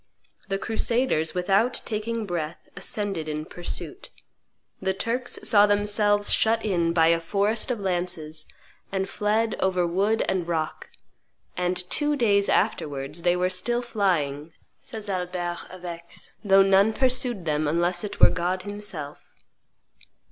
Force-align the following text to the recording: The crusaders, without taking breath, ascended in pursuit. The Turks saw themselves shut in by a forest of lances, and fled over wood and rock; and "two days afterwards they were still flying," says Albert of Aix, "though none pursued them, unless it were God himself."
The 0.47 0.57
crusaders, 0.57 1.35
without 1.35 1.75
taking 1.85 2.25
breath, 2.25 2.67
ascended 2.75 3.29
in 3.29 3.45
pursuit. 3.45 4.09
The 4.81 4.95
Turks 4.95 5.37
saw 5.43 5.67
themselves 5.67 6.33
shut 6.33 6.65
in 6.65 6.91
by 6.91 7.09
a 7.09 7.19
forest 7.19 7.69
of 7.69 7.79
lances, 7.79 8.47
and 8.91 9.07
fled 9.07 9.53
over 9.59 9.85
wood 9.85 10.23
and 10.27 10.47
rock; 10.47 10.89
and 11.55 11.77
"two 11.91 12.15
days 12.15 12.49
afterwards 12.49 13.21
they 13.21 13.35
were 13.35 13.51
still 13.51 13.83
flying," 13.83 14.53
says 14.79 15.07
Albert 15.07 15.67
of 15.69 15.85
Aix, 15.85 16.31
"though 16.43 16.63
none 16.63 16.93
pursued 16.93 17.45
them, 17.45 17.67
unless 17.67 18.03
it 18.03 18.19
were 18.19 18.31
God 18.31 18.63
himself." 18.63 19.29